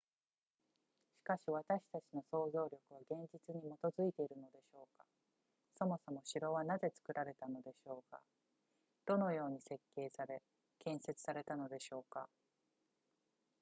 [1.19, 3.65] しかし私たちの想像力は現実に基
[3.99, 5.05] づいているのでしょうか
[5.77, 8.19] そもそも城はなぜ作られたのでしょうか
[9.05, 10.41] どのように設計され
[10.79, 12.27] 建設されたのでしょうか